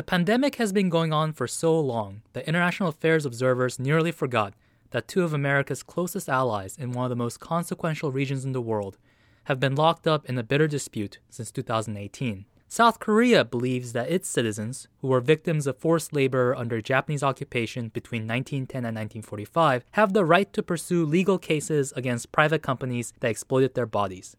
[0.00, 4.54] The pandemic has been going on for so long that international affairs observers nearly forgot
[4.92, 8.62] that two of America's closest allies in one of the most consequential regions in the
[8.62, 8.96] world
[9.44, 12.46] have been locked up in a bitter dispute since 2018.
[12.66, 17.88] South Korea believes that its citizens, who were victims of forced labor under Japanese occupation
[17.88, 23.28] between 1910 and 1945, have the right to pursue legal cases against private companies that
[23.28, 24.34] exploited their bodies.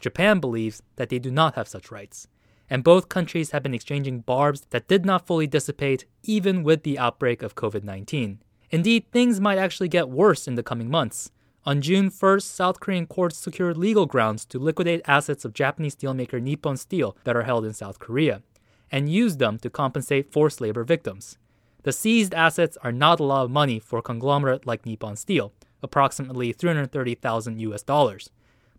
[0.00, 2.26] Japan believes that they do not have such rights
[2.68, 6.98] and both countries have been exchanging barbs that did not fully dissipate even with the
[6.98, 8.40] outbreak of COVID 19.
[8.70, 11.30] Indeed, things might actually get worse in the coming months.
[11.64, 16.40] On June 1st, South Korean courts secured legal grounds to liquidate assets of Japanese steelmaker
[16.40, 18.42] Nippon Steel that are held in South Korea,
[18.90, 21.38] and use them to compensate forced labor victims.
[21.82, 25.52] The seized assets are not a lot of money for a conglomerate like Nippon Steel,
[25.82, 28.30] approximately 330,000 US dollars.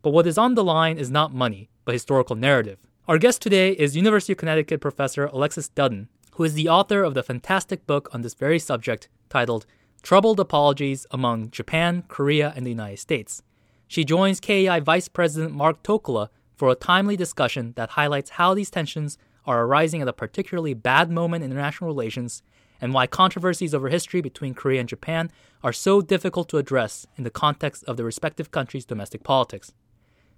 [0.02, 2.80] But what is on the line is not money, but historical narrative.
[3.08, 7.14] Our guest today is University of Connecticut professor Alexis Dudden, who is the author of
[7.14, 9.66] the fantastic book on this very subject titled
[10.02, 13.42] Troubled Apologies Among Japan, Korea, and the United States.
[13.88, 18.70] She joins KEI Vice President Mark Tokola for a timely discussion that highlights how these
[18.70, 22.44] tensions are arising at a particularly bad moment in international relations
[22.81, 25.31] and why controversies over history between Korea and Japan
[25.64, 29.72] are so difficult to address in the context of the respective countries' domestic politics.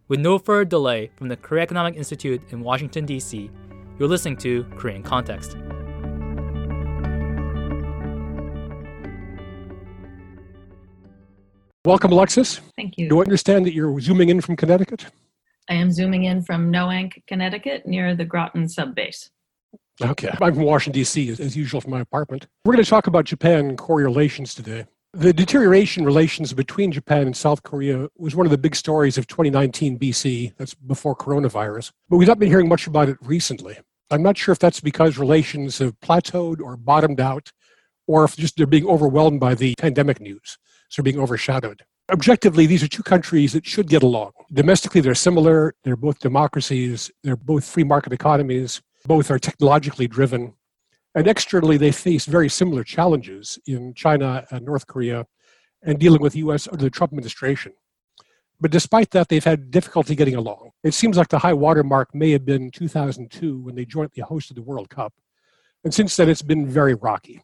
[0.09, 3.52] With no further delay from the Korea Economic Institute in Washington, D.C.,
[3.99, 5.53] you're listening to Korean Kontext.
[11.85, 12.59] Welcome, Alexis.
[12.75, 13.07] Thank you.
[13.07, 15.05] Do I understand that you're zooming in from Connecticut?
[15.69, 19.30] I am zooming in from Noank, Connecticut, near the Groton subbase.
[20.02, 20.31] Okay.
[20.41, 22.47] I'm from Washington, D.C., as usual, from my apartment.
[22.65, 24.85] We're going to talk about Japan and Korea relations today.
[25.13, 29.25] The deterioration relations between Japan and South Korea was one of the big stories of
[29.25, 30.53] 2019 BC.
[30.57, 31.91] That's before coronavirus.
[32.09, 33.80] But we've not been hearing much about it recently.
[34.11, 37.52] I'm not sure if that's because relations have plateaued or bottomed out,
[38.05, 41.81] or if just they're being overwhelmed by the pandemic news, so they're being overshadowed.
[42.11, 44.33] Objectively, these are two countries that should get along.
[44.53, 45.73] Domestically, they're similar.
[45.83, 47.09] They're both democracies.
[47.23, 48.80] They're both free market economies.
[49.08, 50.53] Both are technologically driven.
[51.19, 55.25] And externally, they face very similar challenges in China and North Korea
[55.83, 57.73] and dealing with the US under the Trump administration.
[58.61, 60.71] But despite that, they've had difficulty getting along.
[60.81, 64.55] It seems like the high water mark may have been 2002 when they jointly hosted
[64.55, 65.13] the World Cup.
[65.83, 67.43] And since then, it's been very rocky.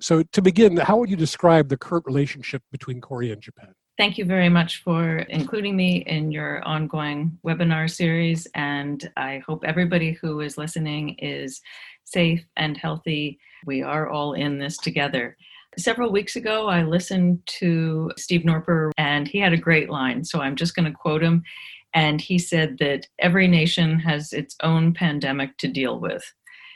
[0.00, 3.74] So, to begin, how would you describe the current relationship between Korea and Japan?
[3.96, 8.48] Thank you very much for including me in your ongoing webinar series.
[8.54, 11.60] And I hope everybody who is listening is
[12.04, 13.38] safe and healthy.
[13.66, 15.36] We are all in this together.
[15.76, 20.24] Several weeks ago, I listened to Steve Noerper, and he had a great line.
[20.24, 21.42] So I'm just going to quote him.
[21.94, 26.24] And he said that every nation has its own pandemic to deal with.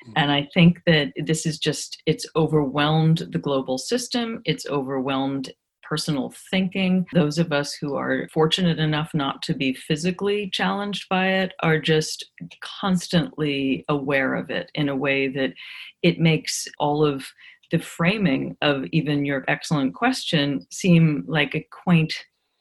[0.04, 0.12] Hmm.
[0.16, 5.52] And I think that this is just, it's overwhelmed the global system, it's overwhelmed
[5.88, 7.06] personal thinking.
[7.12, 11.78] Those of us who are fortunate enough not to be physically challenged by it are
[11.78, 12.26] just
[12.60, 15.54] constantly aware of it in a way that
[16.02, 17.26] it makes all of
[17.70, 22.14] the framing of even your excellent question seem like a quaint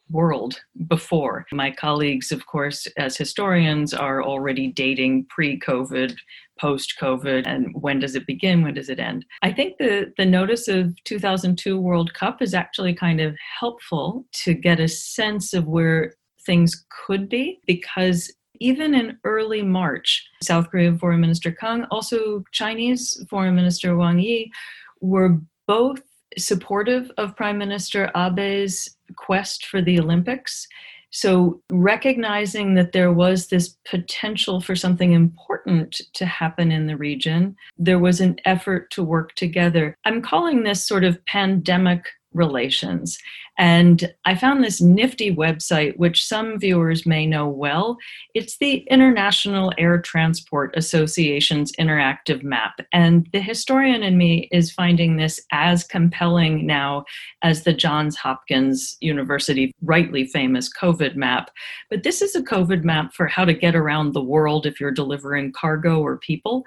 [0.10, 1.46] world before.
[1.52, 6.16] My colleagues, of course, as historians, are already dating pre COVID,
[6.60, 8.64] post COVID, and when does it begin?
[8.64, 9.26] When does it end?
[9.42, 14.54] I think the, the notice of 2002 World Cup is actually kind of helpful to
[14.54, 16.14] get a sense of where
[16.46, 23.24] things could be because even in early March, South Korean Foreign Minister Kang, also Chinese
[23.30, 24.52] Foreign Minister Wang Yi,
[25.00, 26.02] were both
[26.38, 30.68] supportive of Prime Minister Abe's quest for the Olympics.
[31.10, 37.56] So, recognizing that there was this potential for something important to happen in the region,
[37.78, 39.96] there was an effort to work together.
[40.04, 42.06] I'm calling this sort of pandemic
[42.38, 43.18] relations.
[43.60, 47.98] And I found this nifty website, which some viewers may know well.
[48.36, 52.80] It's the International Air Transport Association's interactive map.
[52.94, 57.06] And the historian in me is finding this as compelling now
[57.42, 61.50] as the Johns Hopkins University rightly famous COVID map.
[61.90, 64.92] But this is a COVID map for how to get around the world if you're
[64.92, 66.64] delivering cargo or people.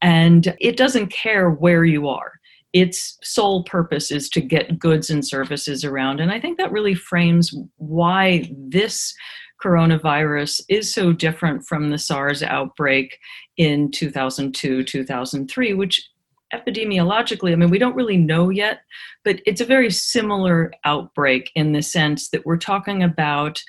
[0.00, 2.32] And it doesn't care where you are
[2.72, 6.20] its sole purpose is to get goods and services around.
[6.20, 9.14] And I think that really frames why this
[9.62, 13.18] coronavirus is so different from the SARS outbreak
[13.56, 16.08] in 2002, 2003, which
[16.52, 18.80] epidemiologically, I mean, we don't really know yet,
[19.24, 23.62] but it's a very similar outbreak in the sense that we're talking about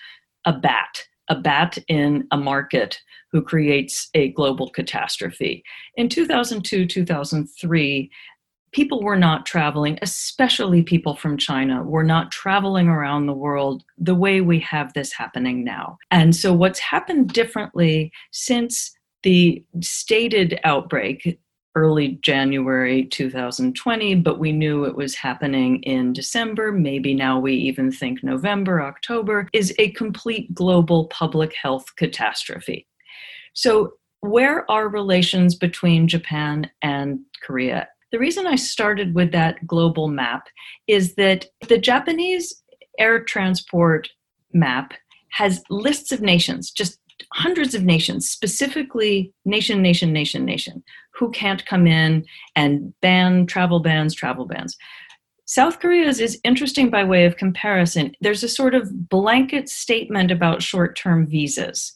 [0.46, 3.00] a bat, a bat in a market
[3.32, 5.64] who creates a global catastrophe.
[5.96, 8.12] In 2002, 2003,
[8.74, 14.16] people were not traveling, especially people from China, were not traveling around the world the
[14.16, 15.98] way we have this happening now.
[16.12, 18.92] And so, what's happened differently since
[19.24, 21.40] the stated outbreak
[21.76, 26.72] early January 2020, but we knew it was happening in December.
[26.72, 32.88] Maybe now we even think November, October, is a complete global public health catastrophe.
[33.54, 37.90] So, where are relations between Japan and Korea?
[38.14, 40.48] The reason I started with that global map
[40.86, 42.64] is that the Japanese
[43.00, 44.08] air transport
[44.54, 44.94] map
[45.32, 47.00] has lists of nations, just
[47.34, 50.84] hundreds of nations, specifically nation, nation, nation, nation,
[51.16, 52.24] who can't come in
[52.56, 54.78] and ban travel bans, travel bans.
[55.46, 58.16] South Korea's is interesting by way of comparison.
[58.22, 61.94] There's a sort of blanket statement about short term visas,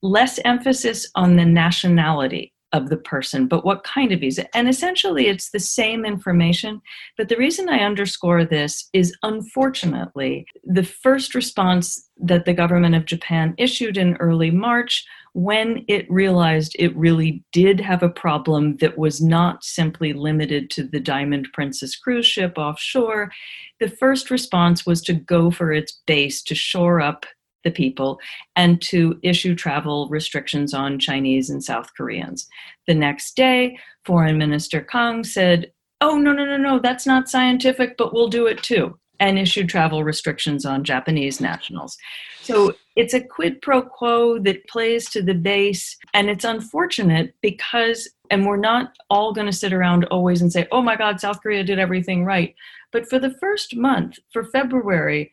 [0.00, 4.54] less emphasis on the nationality of the person, but what kind of visa.
[4.56, 6.80] And essentially, it's the same information.
[7.16, 13.06] But the reason I underscore this is unfortunately, the first response that the government of
[13.06, 18.98] Japan issued in early March when it realized it really did have a problem that
[18.98, 23.30] was not simply limited to the Diamond Princess cruise ship offshore,
[23.78, 27.26] the first response was to go for its base to shore up
[27.64, 28.18] the people
[28.56, 32.48] and to issue travel restrictions on Chinese and South Koreans.
[32.86, 37.98] The next day, Foreign Minister Kang said, Oh, no, no, no, no, that's not scientific,
[37.98, 41.98] but we'll do it too, and issued travel restrictions on Japanese nationals.
[42.40, 48.08] So it's a quid pro quo that plays to the base, and it's unfortunate because,
[48.30, 51.42] and we're not all going to sit around always and say, oh my God, South
[51.42, 52.54] Korea did everything right.
[52.92, 55.32] But for the first month, for February,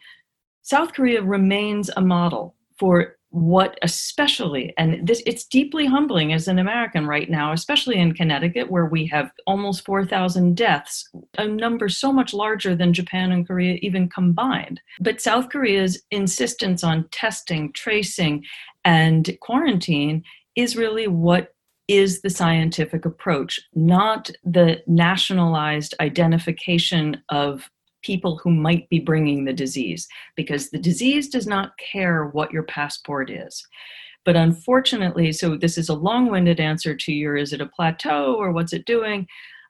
[0.67, 6.59] South Korea remains a model for what especially and this it's deeply humbling as an
[6.59, 12.13] american right now especially in connecticut where we have almost 4000 deaths a number so
[12.13, 14.79] much larger than japan and korea even combined.
[15.01, 18.45] But south korea's insistence on testing tracing
[18.85, 20.23] and quarantine
[20.55, 21.53] is really what
[21.89, 27.69] is the scientific approach not the nationalized identification of
[28.07, 30.07] people who might be bringing the disease
[30.37, 33.67] because the disease does not care what your passport is.
[34.23, 38.35] But unfortunately, so this is a long winded answer to your is it a plateau
[38.35, 39.27] or what's it doing?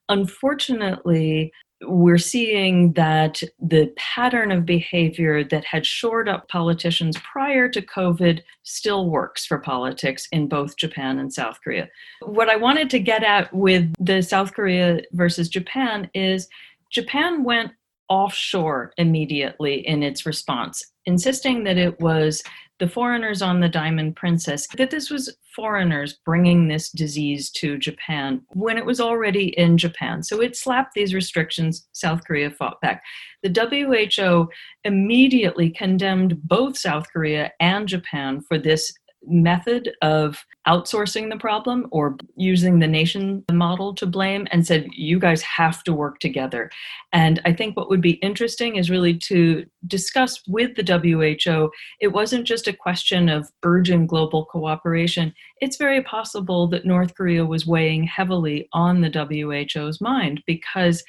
[0.10, 1.52] Unfortunately,
[1.82, 8.42] we're seeing that the pattern of behavior that had shored up politicians prior to COVID
[8.64, 11.88] still works for politics in both Japan and South Korea.
[12.22, 16.48] What I wanted to get at with the South Korea versus Japan is
[16.90, 17.72] Japan went
[18.10, 22.44] offshore immediately in its response, insisting that it was
[22.80, 28.42] the foreigners on the Diamond Princess, that this was foreigners bringing this disease to Japan
[28.50, 30.22] when it was already in Japan.
[30.22, 31.88] So it slapped these restrictions.
[31.94, 33.02] South Korea fought back.
[33.42, 34.50] The WHO
[34.84, 38.94] immediately condemned both South Korea and Japan for this
[39.28, 45.20] method of outsourcing the problem or using the nation model to blame and said, you
[45.20, 46.70] guys have to work together.
[47.14, 51.72] And I think what would be interesting is really to discuss with the WHO,
[52.02, 55.34] it wasn't just a question of urgent global cooperation.
[55.62, 61.04] It's very possible that North Korea was weighing heavily on the WHO's mind because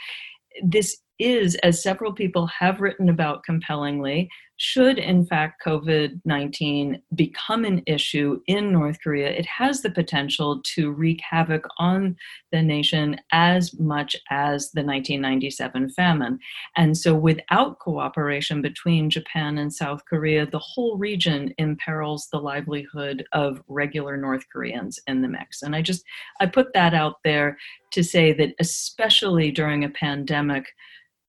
[0.62, 4.28] this is, as several people have written about compellingly,
[4.58, 10.60] should in fact COVID 19 become an issue in North Korea, it has the potential
[10.74, 12.16] to wreak havoc on
[12.50, 16.38] the nation as much as the 1997 famine.
[16.76, 23.24] And so, without cooperation between Japan and South Korea, the whole region imperils the livelihood
[23.32, 25.62] of regular North Koreans in the mix.
[25.62, 26.04] And I just,
[26.40, 27.56] I put that out there
[27.92, 30.66] to say that, especially during a pandemic,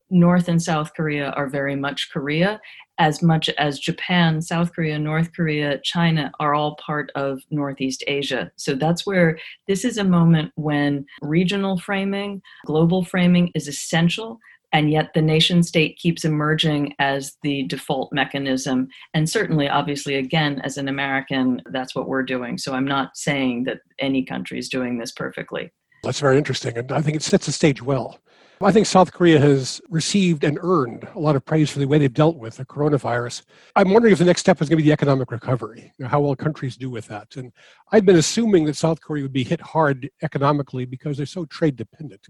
[0.09, 2.59] North and South Korea are very much Korea,
[2.97, 8.51] as much as Japan, South Korea, North Korea, China are all part of Northeast Asia.
[8.57, 14.39] So that's where this is a moment when regional framing, global framing is essential.
[14.71, 18.89] And yet, the nation state keeps emerging as the default mechanism.
[19.15, 22.59] And certainly, obviously, again, as an American, that's what we're doing.
[22.59, 25.71] So I'm not saying that any country is doing this perfectly.
[26.03, 26.77] That's very interesting.
[26.77, 28.19] And I think it sets the stage well.
[28.61, 31.97] I think South Korea has received and earned a lot of praise for the way
[31.97, 33.43] they've dealt with the coronavirus.
[33.73, 36.09] I'm wondering if the next step is going to be the economic recovery, you know,
[36.09, 37.37] how well countries do with that.
[37.37, 37.53] And
[37.93, 41.77] I've been assuming that South Korea would be hit hard economically because they're so trade
[41.77, 42.27] dependent.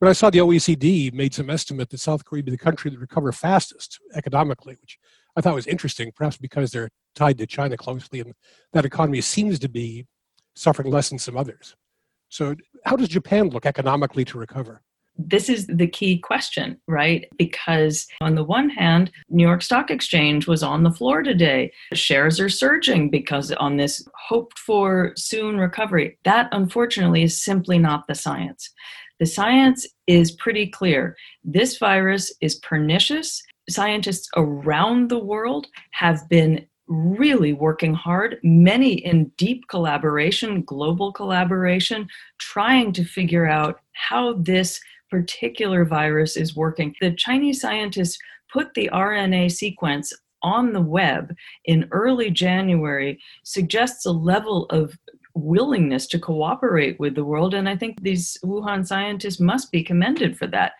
[0.00, 2.90] But I saw the OECD made some estimate that South Korea would be the country
[2.90, 4.98] that recover fastest economically, which
[5.36, 8.32] I thought was interesting, perhaps because they're tied to China closely, and
[8.72, 10.06] that economy seems to be
[10.54, 11.76] suffering less than some others.
[12.30, 12.54] So,
[12.86, 14.80] how does Japan look economically to recover?
[15.28, 17.28] This is the key question, right?
[17.36, 21.72] Because on the one hand, New York Stock Exchange was on the floor today.
[21.94, 26.18] Shares are surging because on this hoped for soon recovery.
[26.24, 28.70] That unfortunately is simply not the science.
[29.18, 31.16] The science is pretty clear.
[31.44, 33.42] This virus is pernicious.
[33.68, 42.08] Scientists around the world have been really working hard, many in deep collaboration, global collaboration,
[42.38, 46.94] trying to figure out how this particular virus is working.
[47.00, 48.18] The Chinese scientists
[48.52, 50.12] put the RNA sequence
[50.42, 51.34] on the web
[51.66, 54.96] in early January suggests a level of
[55.34, 57.54] willingness to cooperate with the world.
[57.54, 60.72] And I think these Wuhan scientists must be commended for that.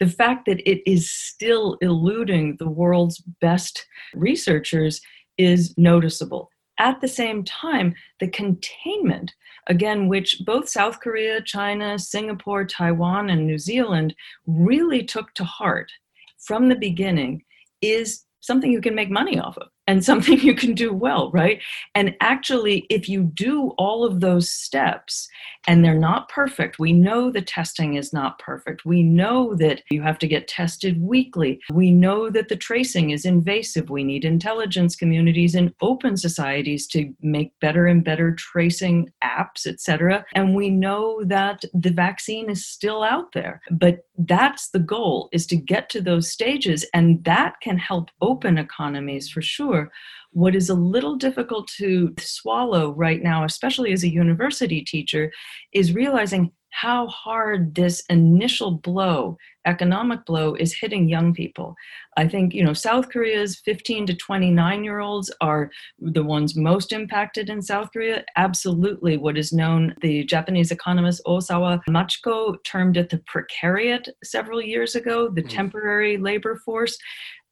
[0.00, 5.00] The fact that it is still eluding the world's best researchers
[5.36, 6.50] is noticeable.
[6.78, 9.34] At the same time, the containment
[9.66, 14.14] again, which both South Korea, China, Singapore, Taiwan, and New Zealand
[14.46, 15.90] really took to heart
[16.38, 17.42] from the beginning,
[17.82, 21.60] is something you can make money off of and something you can do well, right?
[21.96, 25.28] And actually, if you do all of those steps
[25.66, 28.84] and they're not perfect, we know the testing is not perfect.
[28.84, 31.60] We know that you have to get tested weekly.
[31.72, 33.90] We know that the tracing is invasive.
[33.90, 40.24] We need intelligence communities and open societies to make better and better tracing apps, etc.
[40.34, 43.62] And we know that the vaccine is still out there.
[43.70, 48.58] But that's the goal is to get to those stages and that can help open
[48.58, 49.90] economies for sure sure.
[50.32, 55.32] What is a little difficult to swallow right now, especially as a university teacher,
[55.72, 61.74] is realizing how hard this initial blow, economic blow, is hitting young people.
[62.16, 66.92] I think, you know, South Korea's 15 to 29 year olds are the ones most
[66.92, 68.24] impacted in South Korea.
[68.36, 74.94] Absolutely, what is known, the Japanese economist Osawa Machiko termed it the precariat several years
[74.94, 75.48] ago, the mm.
[75.48, 76.98] temporary labor force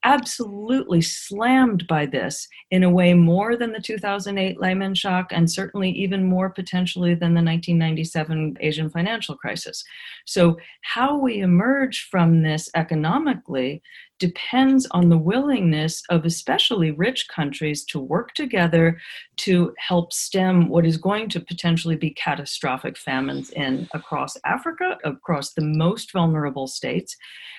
[0.04, 5.90] absolutely slammed by this in a way more than the 2008 Lehman shock and certainly
[5.90, 9.82] even more potentially than the 1997 Asian financial crisis.
[10.24, 13.82] So, how we emerge from this economically
[14.18, 18.98] depends on the willingness of especially rich countries to work together
[19.36, 25.52] to help stem what is going to potentially be catastrophic famines in across Africa, across
[25.52, 27.16] the most vulnerable states.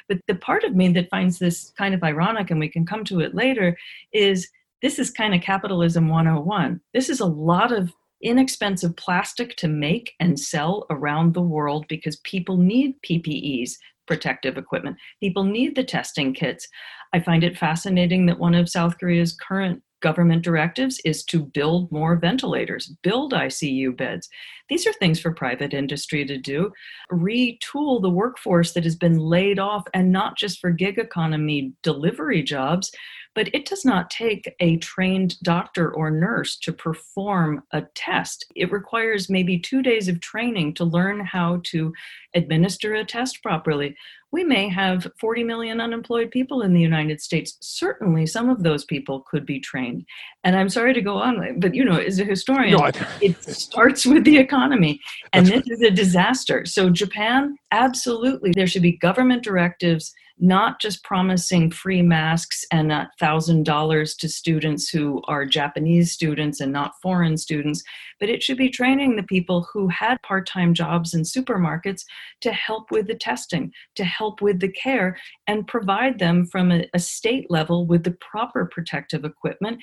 [0.07, 3.03] But the part of me that finds this kind of ironic, and we can come
[3.05, 3.77] to it later,
[4.13, 4.49] is
[4.81, 6.79] this is kind of capitalism 101.
[6.93, 12.17] This is a lot of inexpensive plastic to make and sell around the world because
[12.17, 14.97] people need PPEs protective equipment.
[15.21, 16.67] People need the testing kits.
[17.13, 21.91] I find it fascinating that one of South Korea's current government directives is to build
[21.91, 24.29] more ventilators, build ICU beds.
[24.69, 26.71] These are things for private industry to do.
[27.11, 32.43] Retool the workforce that has been laid off, and not just for gig economy delivery
[32.43, 32.91] jobs,
[33.37, 38.45] but it does not take a trained doctor or nurse to perform a test.
[38.55, 41.93] It requires maybe two days of training to learn how to
[42.33, 43.95] administer a test properly
[44.37, 47.57] we may have 40 million unemployed people in the United States.
[47.59, 50.05] Certainly, some of those people could be trained.
[50.43, 54.05] And I'm sorry to go on, but you know, as a historian, no, it starts
[54.05, 55.01] with the economy,
[55.33, 55.71] and this right.
[55.71, 56.65] is a disaster.
[56.65, 63.09] So, Japan, absolutely, there should be government directives not just promising free masks and a
[63.19, 67.83] thousand dollars to students who are Japanese students and not foreign students,
[68.19, 72.03] but it should be training the people who had part-time jobs in supermarkets
[72.41, 75.17] to help with the testing, to help with the care,
[75.47, 79.81] and provide them from a, a state level with the proper protective equipment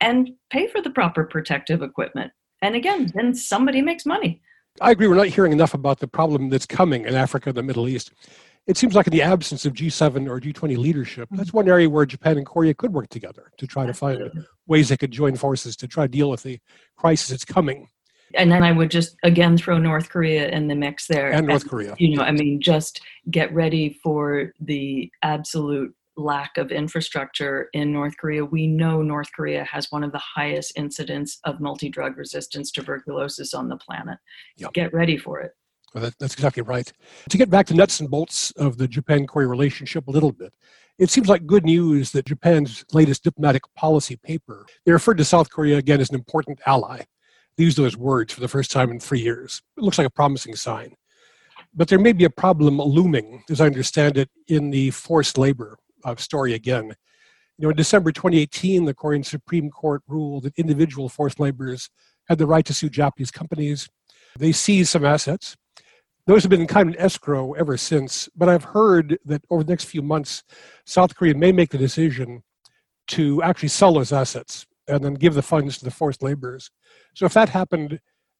[0.00, 2.32] and pay for the proper protective equipment.
[2.60, 4.40] And again, then somebody makes money.
[4.80, 5.06] I agree.
[5.06, 8.12] We're not hearing enough about the problem that's coming in Africa the Middle East
[8.66, 11.56] it seems like in the absence of G7 or G20 leadership, that's mm-hmm.
[11.58, 14.30] one area where Japan and Korea could work together to try to find
[14.66, 16.60] ways they could join forces to try to deal with the
[16.96, 17.88] crisis that's coming.
[18.34, 21.32] And then I would just again throw North Korea in the mix there.
[21.32, 21.94] And North Korea.
[21.98, 28.16] You know, I mean, just get ready for the absolute lack of infrastructure in North
[28.16, 28.44] Korea.
[28.44, 33.54] We know North Korea has one of the highest incidents of multi drug resistance tuberculosis
[33.54, 34.18] on the planet.
[34.56, 34.72] Yep.
[34.72, 35.52] Get ready for it.
[35.94, 36.90] Well, that, that's exactly right.
[37.28, 40.52] To get back to nuts and bolts of the Japan Korea relationship a little bit,
[40.98, 45.50] it seems like good news that Japan's latest diplomatic policy paper, they referred to South
[45.50, 47.02] Korea again as an important ally.
[47.56, 49.62] They used those words for the first time in three years.
[49.76, 50.94] It looks like a promising sign.
[51.74, 55.78] But there may be a problem looming, as I understand it, in the forced labor
[56.04, 56.94] uh, story again.
[57.58, 61.88] You know, in December 2018, the Korean Supreme Court ruled that individual forced laborers
[62.28, 63.88] had the right to sue Japanese companies.
[64.38, 65.56] They seized some assets.
[66.26, 69.86] Those have been kind of escrow ever since, but I've heard that over the next
[69.86, 70.44] few months,
[70.84, 72.44] South Korea may make the decision
[73.08, 76.70] to actually sell those assets and then give the funds to the forced laborers.
[77.16, 77.98] So if that happened,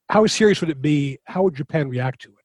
[0.09, 1.19] how serious would it be?
[1.25, 2.35] How would Japan react to it?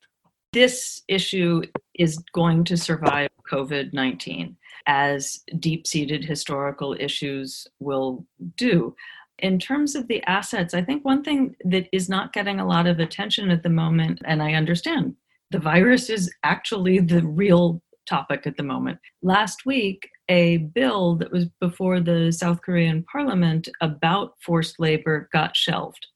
[0.52, 1.62] This issue
[1.95, 8.26] is going to survive COVID 19 as deep seated historical issues will
[8.57, 8.97] do.
[9.38, 12.88] In terms of the assets, I think one thing that is not getting a lot
[12.88, 15.14] of attention at the moment, and I understand
[15.50, 18.98] the virus is actually the real topic at the moment.
[19.22, 25.56] Last week, a bill that was before the South Korean parliament about forced labor got
[25.56, 26.06] shelved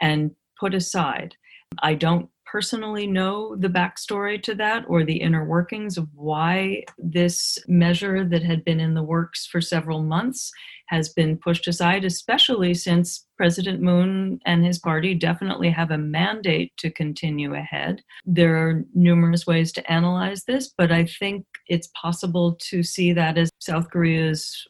[0.00, 1.34] and put aside.
[1.82, 7.58] I don't personally know the backstory to that or the inner workings of why this
[7.66, 10.52] measure that had been in the works for several months
[10.88, 16.76] has been pushed aside, especially since President Moon and his party definitely have a mandate
[16.76, 18.02] to continue ahead.
[18.26, 23.38] There are numerous ways to analyze this, but I think it's possible to see that
[23.38, 24.68] as South Korea's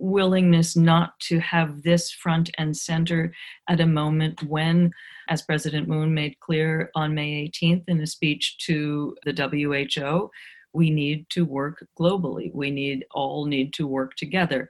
[0.00, 3.32] willingness not to have this front and center
[3.68, 4.90] at a moment when,
[5.30, 10.30] as President Moon made clear on May 18th in a speech to the WHO,
[10.72, 12.52] we need to work globally.
[12.52, 14.68] We need all need to work together.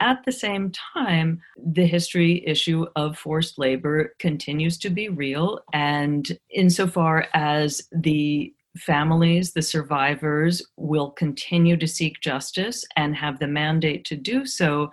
[0.00, 5.60] At the same time, the history issue of forced labor continues to be real.
[5.72, 13.46] And insofar as the families, the survivors, will continue to seek justice and have the
[13.46, 14.90] mandate to do so.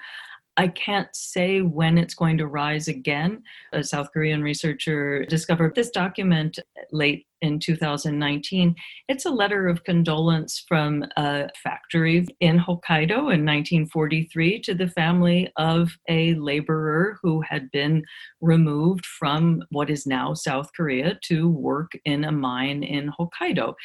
[0.60, 3.44] I can't say when it's going to rise again.
[3.72, 6.60] A South Korean researcher discovered this document
[6.92, 8.76] late in 2019.
[9.08, 15.50] It's a letter of condolence from a factory in Hokkaido in 1943 to the family
[15.56, 18.04] of a laborer who had been
[18.42, 23.76] removed from what is now South Korea to work in a mine in Hokkaido.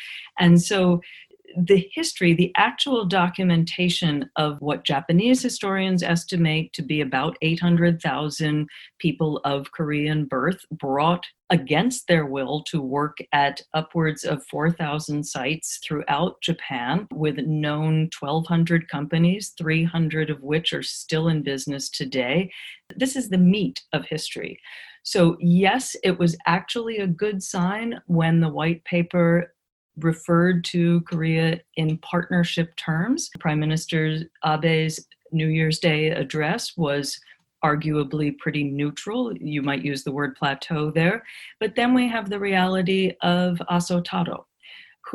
[0.41, 1.01] And so
[1.57, 9.41] the history, the actual documentation of what Japanese historians estimate to be about 800,000 people
[9.45, 16.41] of Korean birth brought against their will to work at upwards of 4,000 sites throughout
[16.43, 22.51] Japan with known 1,200 companies, 300 of which are still in business today.
[22.97, 24.59] This is the meat of history.
[25.07, 29.54] So, yes, it was actually a good sign when the white paper
[29.99, 33.31] referred to Korea in partnership terms.
[33.39, 37.21] Prime Minister Abe's New Year's Day address was
[37.65, 39.35] arguably pretty neutral.
[39.37, 41.25] You might use the word plateau there.
[41.61, 44.47] But then we have the reality of Aso Taro,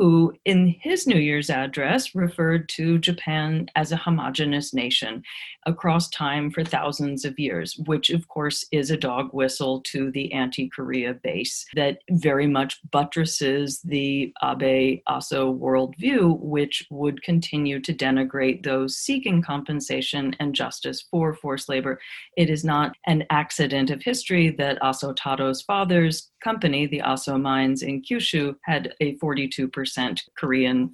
[0.00, 5.22] who, in his New Year's address, referred to Japan as a homogenous nation
[5.66, 10.32] across time for thousands of years, which, of course, is a dog whistle to the
[10.32, 17.92] anti Korea base that very much buttresses the Abe Aso worldview, which would continue to
[17.92, 22.00] denigrate those seeking compensation and justice for forced labor.
[22.38, 27.82] It is not an accident of history that Aso Taro's father's company, the Aso Mines
[27.82, 30.92] in Kyushu, had a 42% Korean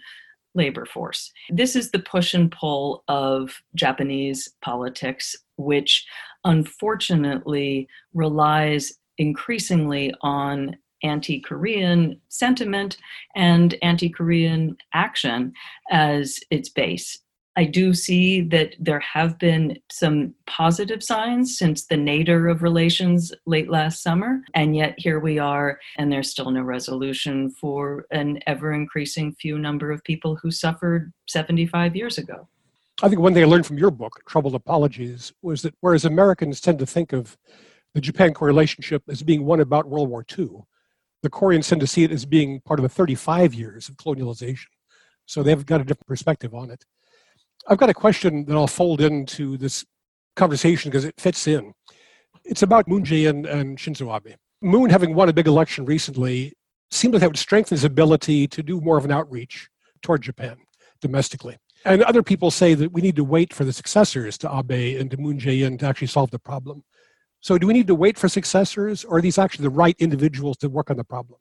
[0.55, 1.33] labor force.
[1.51, 6.07] This is the push and pull of Japanese politics, which
[6.45, 12.97] unfortunately relies increasingly on anti Korean sentiment
[13.35, 15.53] and anti Korean action
[15.91, 17.19] as its base.
[17.59, 23.33] I do see that there have been some positive signs since the nadir of relations
[23.47, 28.40] late last summer, and yet here we are, and there's still no resolution for an
[28.47, 32.47] ever increasing few number of people who suffered 75 years ago.
[33.03, 36.61] I think one thing I learned from your book, Troubled Apologies, was that whereas Americans
[36.61, 37.38] tend to think of
[37.95, 40.49] the Japan Korea relationship as being one about World War II,
[41.23, 44.66] the Koreans tend to see it as being part of the 35 years of colonialization.
[45.25, 46.85] So they've got a different perspective on it.
[47.68, 49.85] I've got a question that I'll fold into this
[50.37, 51.72] conversation because it fits in.
[52.44, 54.37] It's about Moon Jae-in and Shinzo Abe.
[54.62, 56.52] Moon, having won a big election recently,
[56.90, 59.68] seemed like that would strengthen his ability to do more of an outreach
[60.02, 60.57] toward Japan
[61.00, 61.59] domestically.
[61.85, 65.11] And other people say that we need to wait for the successors to Abe and
[65.11, 66.85] to Moon Jae-in to actually solve the problem.
[67.40, 70.57] So do we need to wait for successors, or are these actually the right individuals
[70.59, 71.40] to work on the problem?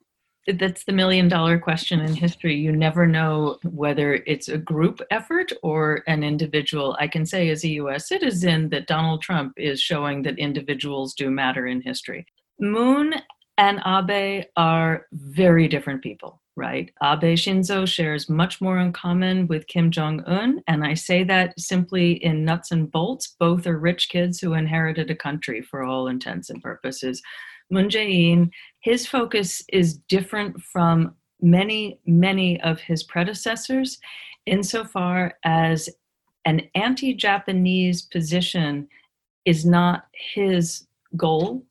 [0.54, 2.54] That's the million dollar question in history.
[2.56, 6.96] You never know whether it's a group effort or an individual.
[7.00, 11.30] I can say, as a US citizen, that Donald Trump is showing that individuals do
[11.30, 12.26] matter in history.
[12.60, 13.14] Moon
[13.58, 16.40] and Abe are very different people.
[16.56, 16.90] right?
[17.02, 20.62] Abe Shinzo shares much more in common with Kim Jong un.
[20.66, 23.36] And I say that simply in nuts and bolts.
[23.38, 27.20] Both are rich kids who inherited a country for all intents and purposes.
[27.70, 28.50] Moon Jae in,
[28.80, 33.98] his focus is different from many, many of his predecessors
[34.46, 35.88] insofar as
[36.44, 38.88] an anti Japanese position
[39.44, 41.64] is not his goal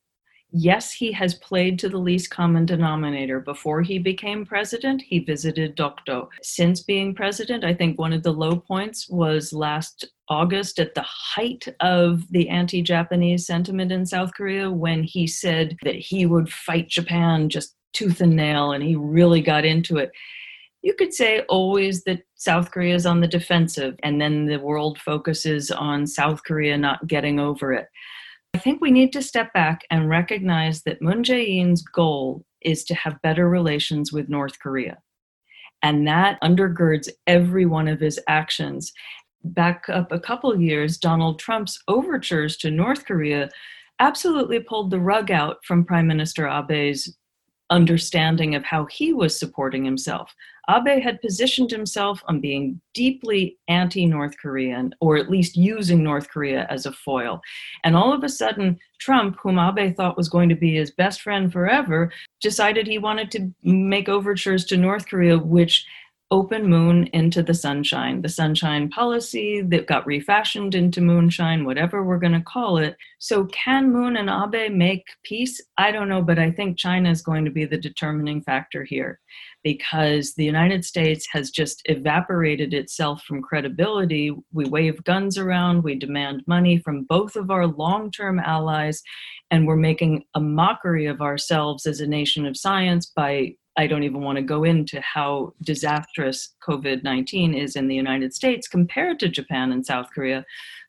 [0.56, 3.42] yes, he has played to the least common denominator.
[3.42, 6.30] Before he became president, he visited Dokdo.
[6.42, 11.06] Since being president, I think one of the low points was last August at the
[11.06, 16.50] height of the anti Japanese sentiment in South Korea when he said that he would
[16.50, 20.12] fight Japan just tooth and nail, and he really got into it.
[20.82, 25.00] You could say always that South Korea is on the defensive, and then the world
[25.00, 27.88] focuses on South Korea not getting over it.
[28.56, 32.96] I think we need to step back and recognize that Moon Jae-in's goal is to
[32.96, 34.98] have better relations with North Korea.
[35.84, 38.94] And that undergirds every one of his actions.
[39.44, 43.50] Back up a couple years, Donald Trump's overtures to North Korea
[44.00, 47.14] absolutely pulled the rug out from Prime Minister Abe's
[47.70, 50.34] understanding of how he was supporting himself.
[50.70, 56.30] Abe had positioned himself on being deeply anti North Korean, or at least using North
[56.30, 57.42] Korea as a foil.
[57.84, 61.22] And all of a sudden, Trump, whom Abe thought was going to be his best
[61.22, 65.86] friend forever, decided he wanted to make overtures to North Korea, which
[66.32, 72.18] open moon into the sunshine, the sunshine policy that got refashioned into moonshine, whatever we're
[72.18, 72.98] going to call it.
[73.20, 75.62] So, can Moon and Abe make peace?
[75.78, 79.20] I don't know, but I think China is going to be the determining factor here
[79.64, 84.32] because the United States has just evaporated itself from credibility.
[84.52, 89.02] We wave guns around, we demand money from both of our long term allies,
[89.52, 94.04] and we're making a mockery of ourselves as a nation of science by I don't
[94.04, 99.20] even want to go into how disastrous COVID 19 is in the United States compared
[99.20, 100.46] to Japan and South Korea.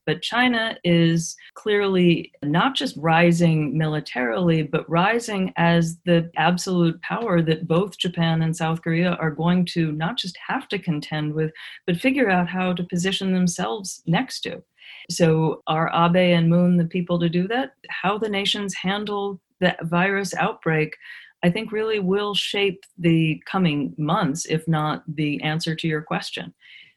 [0.07, 7.66] But China is clearly not just rising militarily, but rising as the absolute power that
[7.66, 11.51] both Japan and South Korea are going to not just have to contend with,
[11.87, 14.62] but figure out how to position themselves next to.
[15.11, 17.72] So, are Abe and Moon the people to do that?
[17.90, 20.96] How the nations handle the virus outbreak
[21.42, 26.55] I think really will shape the coming months, if not the answer to your question.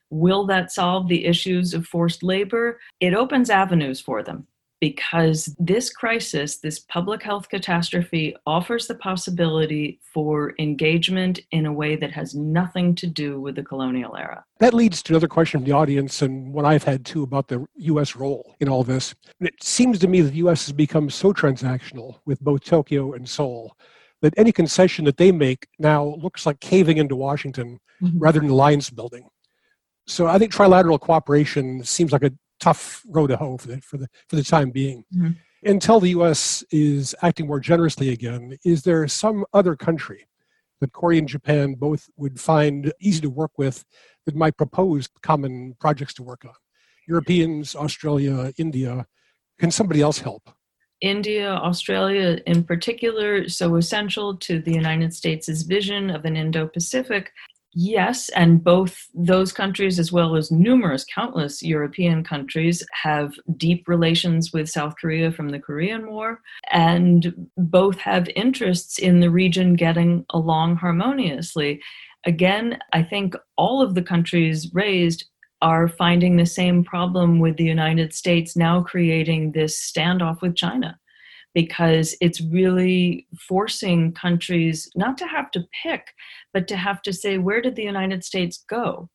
[0.09, 2.79] Will that solve the issues of forced labor?
[2.99, 4.47] It opens avenues for them
[4.79, 11.95] because this crisis, this public health catastrophe, offers the possibility for engagement in a way
[11.95, 14.43] that has nothing to do with the colonial era.
[14.59, 17.65] That leads to another question from the audience, and what I've had too about the
[17.75, 18.15] U.S.
[18.15, 19.13] role in all this.
[19.41, 20.65] It seems to me that the U.S.
[20.67, 23.75] has become so transactional with both Tokyo and Seoul
[24.21, 28.19] that any concession that they make now looks like caving into Washington mm-hmm.
[28.19, 29.29] rather than alliance building.
[30.07, 33.97] So I think trilateral cooperation seems like a tough road to hoe for the, for
[33.97, 35.03] the, for the time being.
[35.15, 35.31] Mm-hmm.
[35.63, 36.63] Until the U.S.
[36.71, 40.25] is acting more generously again, is there some other country
[40.79, 43.83] that Korea and Japan both would find easy to work with
[44.25, 46.53] that might propose common projects to work on?
[47.07, 49.05] Europeans, Australia, India.
[49.57, 50.49] Can somebody else help?
[51.01, 57.31] India, Australia in particular, so essential to the United States' vision of an Indo Pacific.
[57.73, 64.51] Yes, and both those countries, as well as numerous, countless European countries, have deep relations
[64.51, 70.25] with South Korea from the Korean War, and both have interests in the region getting
[70.31, 71.79] along harmoniously.
[72.25, 75.25] Again, I think all of the countries raised
[75.61, 80.97] are finding the same problem with the United States now creating this standoff with China
[81.53, 86.07] because it's really forcing countries not to have to pick,
[86.53, 89.09] but to have to say, where did the United States go?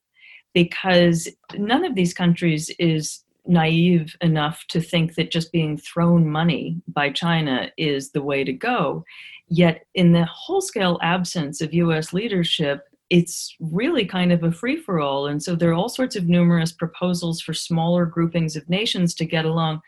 [0.53, 6.81] Because none of these countries is naive enough to think that just being thrown money
[6.89, 9.05] by China is the way to go.
[9.49, 14.77] Yet, in the whole scale absence of US leadership, it's really kind of a free
[14.77, 15.29] for all.
[15.29, 19.25] And so there are all sorts of numerous proposals for smaller groupings of nations to
[19.25, 19.83] get along.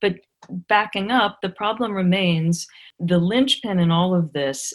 [0.00, 0.20] But
[0.68, 2.68] backing up, the problem remains
[3.00, 4.72] the linchpin in all of this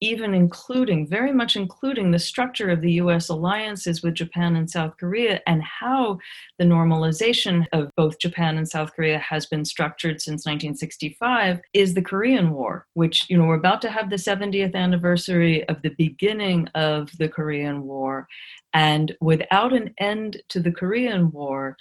[0.00, 4.96] even including, very much including the structure of the US alliances with Japan and South
[4.96, 6.18] Korea and how
[6.58, 12.02] the normalization of both Japan and South Korea has been structured since 1965 is the
[12.02, 16.68] Korean War, which, you know, we're about to have the 70th anniversary of the beginning
[16.74, 18.26] of the Korean War.
[18.74, 21.76] And without an end to the Korean War,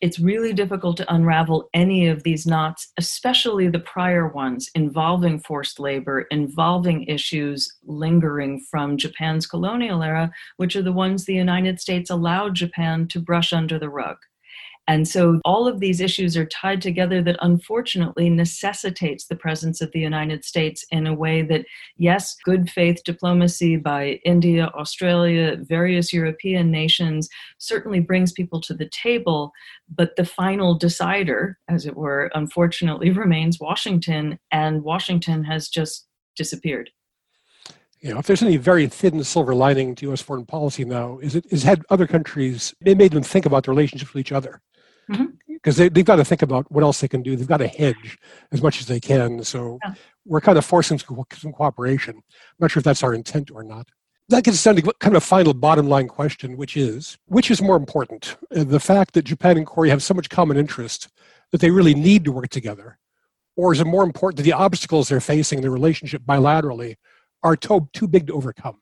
[0.00, 5.80] it's really difficult to unravel any of these knots, especially the prior ones involving forced
[5.80, 12.10] labor, involving issues lingering from Japan's colonial era, which are the ones the United States
[12.10, 14.16] allowed Japan to brush under the rug.
[14.88, 19.92] And so all of these issues are tied together that unfortunately necessitates the presence of
[19.92, 21.66] the United States in a way that,
[21.98, 28.88] yes, good faith diplomacy by India, Australia, various European nations certainly brings people to the
[28.88, 29.52] table,
[29.94, 36.88] but the final decider, as it were, unfortunately remains Washington, and Washington has just disappeared.
[38.00, 40.22] You know, if there's any very thin silver lining to U.S.
[40.22, 43.74] foreign policy now, is it has had other countries, it made them think about their
[43.74, 44.62] relationships with each other
[45.08, 45.70] because mm-hmm.
[45.82, 47.36] they, they've got to think about what else they can do.
[47.36, 48.18] They've got to hedge
[48.52, 49.42] as much as they can.
[49.42, 49.94] So yeah.
[50.24, 52.16] we're kind of forcing some, some cooperation.
[52.16, 52.22] I'm
[52.60, 53.88] not sure if that's our intent or not.
[54.28, 57.62] That gets down to kind of a final bottom line question, which is which is
[57.62, 58.36] more important?
[58.54, 61.08] Uh, the fact that Japan and Korea have so much common interest
[61.50, 62.98] that they really need to work together?
[63.56, 66.96] Or is it more important that the obstacles they're facing in the relationship bilaterally
[67.42, 68.78] are too, too big to overcome?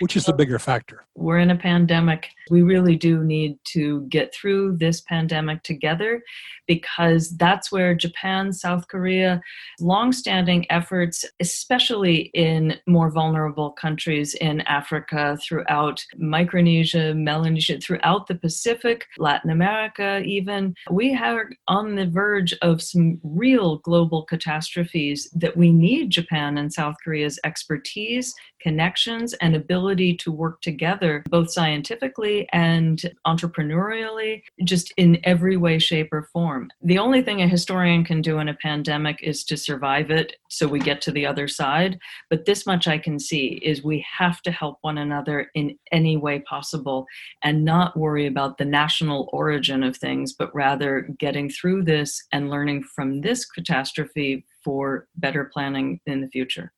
[0.00, 1.06] Which is the bigger factor?
[1.16, 2.28] We're in a pandemic.
[2.50, 6.22] We really do need to get through this pandemic together
[6.68, 9.40] because that's where Japan, South Korea,
[9.80, 19.06] longstanding efforts, especially in more vulnerable countries in Africa, throughout Micronesia, Melanesia, throughout the Pacific,
[19.18, 25.72] Latin America, even, we are on the verge of some real global catastrophes that we
[25.72, 32.48] need Japan and South Korea's expertise, connections, and ability ability to work together, both scientifically
[32.52, 36.68] and entrepreneurially, just in every way, shape, or form.
[36.82, 40.66] The only thing a historian can do in a pandemic is to survive it so
[40.66, 41.96] we get to the other side.
[42.28, 46.16] But this much I can see is we have to help one another in any
[46.16, 47.06] way possible
[47.44, 52.50] and not worry about the national origin of things, but rather getting through this and
[52.50, 56.72] learning from this catastrophe for better planning in the future.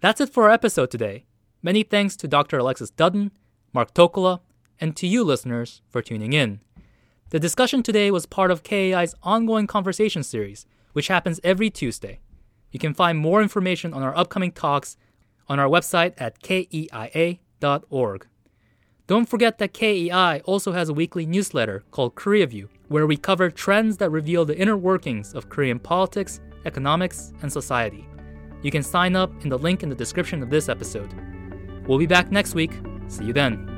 [0.00, 1.24] That's it for our episode today.
[1.62, 2.58] Many thanks to Dr.
[2.58, 3.30] Alexis Dudden,
[3.72, 4.40] Mark Tokola,
[4.80, 6.60] and to you listeners for tuning in.
[7.30, 12.18] The discussion today was part of KEI's ongoing conversation series, which happens every Tuesday.
[12.72, 14.96] You can find more information on our upcoming talks
[15.48, 18.26] on our website at keia.org.
[19.06, 23.50] Don't forget that KEI also has a weekly newsletter called Korea View, where we cover
[23.50, 28.08] trends that reveal the inner workings of Korean politics, economics, and society.
[28.62, 31.14] You can sign up in the link in the description of this episode.
[31.86, 32.72] We'll be back next week.
[33.08, 33.71] See you then.